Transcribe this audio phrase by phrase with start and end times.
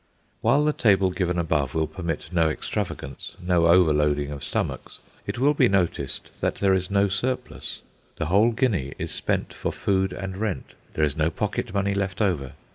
[0.41, 5.53] While the table given above will permit no extravagance, no overloading of stomachs, it will
[5.53, 7.83] be noticed that there is no surplus.
[8.15, 10.73] The whole guinea is spent for food and rent.
[10.95, 12.53] There is no pocket money left over.